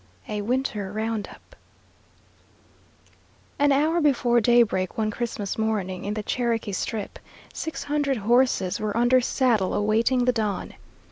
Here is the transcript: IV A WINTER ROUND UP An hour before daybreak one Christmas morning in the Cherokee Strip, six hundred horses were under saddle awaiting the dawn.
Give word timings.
IV 0.25 0.29
A 0.31 0.41
WINTER 0.41 0.91
ROUND 0.91 1.27
UP 1.31 1.55
An 3.59 3.71
hour 3.71 4.01
before 4.01 4.41
daybreak 4.41 4.97
one 4.97 5.11
Christmas 5.11 5.59
morning 5.59 6.05
in 6.05 6.15
the 6.15 6.23
Cherokee 6.23 6.71
Strip, 6.71 7.19
six 7.53 7.83
hundred 7.83 8.17
horses 8.17 8.79
were 8.79 8.97
under 8.97 9.21
saddle 9.21 9.75
awaiting 9.75 10.25
the 10.25 10.31
dawn. 10.31 10.73